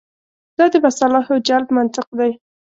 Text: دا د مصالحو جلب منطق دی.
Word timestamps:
دا 0.57 0.65
د 0.73 0.75
مصالحو 0.85 1.33
جلب 1.47 1.69
منطق 1.77 2.07
دی. 2.19 2.31